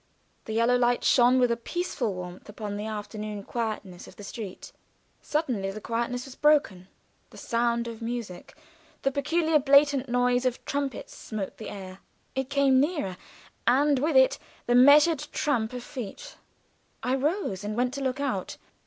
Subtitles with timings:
[0.45, 4.71] The yellow light shone with a peaceful warmth upon the afternoon quietness of the street.
[5.21, 6.87] Suddenly that quietness was broken.
[7.29, 8.57] The sound of music,
[9.03, 11.99] the peculiar blatant noise of trumpets smote the air.
[12.33, 13.15] It came nearer,
[13.67, 16.35] and with it the measured tramp of feet.
[17.03, 18.57] I rose and went to look out.